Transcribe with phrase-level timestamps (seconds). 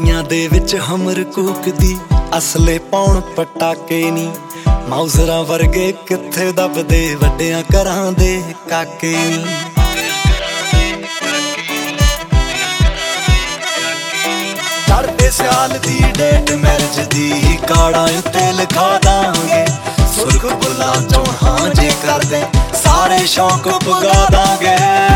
[0.00, 1.98] ਦੇ ਵਿੱਚ ਹਮਰ ਕੂਕਦੀ,
[2.38, 4.30] ਅਸਲੇ ਪਾਉਣ ਪਟਾਕੇ ਨੀ।
[4.88, 9.44] ਮਾਊਜ਼ਰਾਂ ਵਰਗੇ ਕਿੱਥੇ ਦੱਬਦੇ, ਵੱਡਿਆਂ ਘਰਾਂ ਦੇ ਕਾਕੇ ਨੀ।
[14.88, 19.64] ਚੜਦੇ ਸਿਆਲ ਦੀ ਡੇਟ ਮੈਰਿਜ ਦੀ ਕਾੜਾਂ ਉੱਤੇ ਲਿਖਾ ਦਾਂਗੇ।
[20.16, 22.42] ਸੁਰਖ ਬੁੱਲਾ ਚੋਂ ਹਾਂ ਜੇ ਕਰਦੇ,
[22.84, 25.11] ਸਾਰੇ ਸ਼ੌਕ ਪੁਗਾ ਦਾਂਗੇ।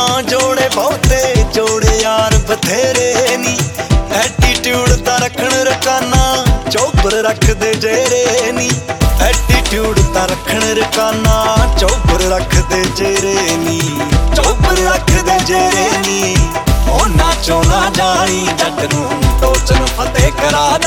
[0.00, 3.58] ਨੋਟ ਨਾ ਜੋੜੇ ਬਹੁਤੇ, ਜੋੜੇ ਯਾਰ ਬਥੇਰੇ ਨੀ।
[4.12, 8.70] ਐਟੀਟਿਊਡ ਤਾਂ ਰੱਖਣ ਰਕਾਨਾ ਚੌਪਰ ਰੱਖਦੇ ਜੇਰੇ ਨੀ।
[9.20, 13.80] ਐਟੀਟਿਊਡ ਤਾਂ ਰੱਖਣ ਰਕਾਨਾ ਚੌਪਰ ਰੱਖਦੇ ਜੇਰੇ ਨੀ।
[14.36, 16.36] ਚੌਪਰ ਰੱਖਦੇ ਜੇਰੇ ਨੀ।
[16.88, 20.78] ਉਹ ਨਾਚੋ ਨਾ ਜਾਈ ਜੱਟ ਨੂੰ, ਟੋਚਨ ਫਤਿਹ ਕਰਾ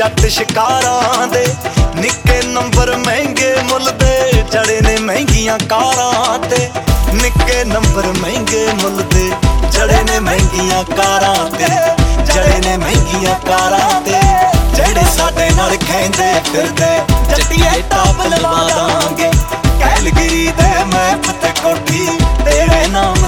[0.00, 1.46] ਜੱਟ ਸ਼ਿਕਾਰਾਂ ਦੇ।
[1.94, 6.68] ਨਿੱਕੇ ਨੰਬਰ ਮਹਿੰਗੇ ਮੁੱਲ ਦੇ ਜੜੇ ਨੇ ਮਹਿੰਗੀਆਂ ਕਾਰਾਂ ਤੇ।
[7.12, 9.30] ਨਿੱਕੇ ਨੰਬਰ ਮਹਿੰਗੇ ਮੁੱਲ ਦੇ
[9.72, 11.68] ਜੜੇ ਨੇ ਮਹਿੰਗੀਆਂ ਕਾਰਾਂ ਤੇ।
[12.24, 14.20] ਜੜੇ ਨੇ ਮਹਿੰਗੀਆਂ ਕਾਰਾਂ ਤੇ,
[14.74, 16.90] ਜਿਹੜੇ ਸਾਡੇ ਨਾਲ ਖੈਂਦੇ ਫਿਰਦੇ।
[17.30, 19.30] ਜੱਟੀਏ ਟਾਪ ਲਵਾ ਦਾਂਗੇ
[19.80, 22.06] ਕੈਲਗਰੀ ਦੇ ਮੈਪ ਤੇ ਕੋਠੀ
[22.44, 23.19] ਤੇਰੇ ਨਾਮ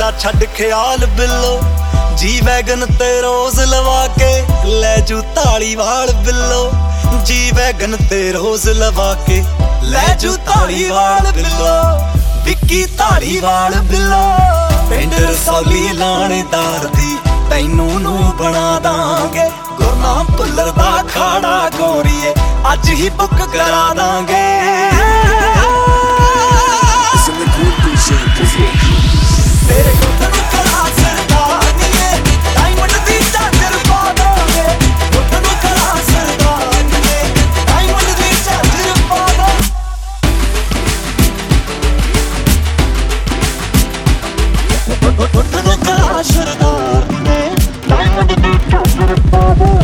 [0.00, 1.60] ਜੱਗ ਦਾ ਛੱਡ ਖਿਆਲ ਬਿੱਲੋ।
[2.16, 6.70] ਜੀ ਵੈਗਨ ਤੇ ਰੋਜ਼ ਲਵਾ ਕੇ ਲੈ ਜੂ ਤਾਲੀ ਵਾਲ ਬਿੱਲੋ।
[7.24, 9.44] ਜੀ ਵੈਗਨ ਤੇ ਰੋਜ਼ ਲਵਾ ਕੇ
[9.82, 11.74] ਲੈ ਜੂ ਤਾਲੀ ਵਾਲ ਬਿੱਲੋ।
[12.44, 14.22] ਵਿੱਕੀ ਤਾਲੀ ਵਾਲ ਬਿੱਲੋ।
[14.90, 17.16] ਪਿੰਡ ਰਸੌਲੀ ਲਾਣੇਦਾਰ ਦੀ
[17.50, 22.34] ਤੈਨੂੰ ਨੂੰ ਬਣਾ ਦਾਂਗੇ। ਗੁਰਨਾਮ ਭੁੱਲਰ ਦਾ ਖਾੜਾ ਗੋਰੀਏ
[22.72, 24.69] ਅੱਜ ਹੀ ਬੁੱਕ ਕਰਾ ਦਾਂਗੇ।
[49.16, 49.79] Father.